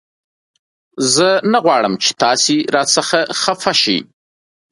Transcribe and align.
زه 1.13 1.29
نه 1.51 1.59
غواړم 1.65 1.93
چې 2.03 2.11
تاسې 2.23 2.55
را 2.73 2.83
څخه 2.95 3.19
خفه 3.41 3.73
شئ 3.81 3.99